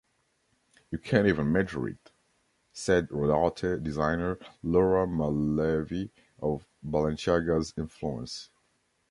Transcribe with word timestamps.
"You 0.89 0.97
can't 0.97 1.27
even 1.27 1.51
measure 1.51 1.87
it", 1.87 2.11
said 2.73 3.09
Rodarte 3.09 3.77
designer 3.83 4.39
Laura 4.63 5.05
Mulleavy 5.05 6.09
of 6.41 6.65
Balenciaga's 6.83 7.75
influence. 7.77 8.49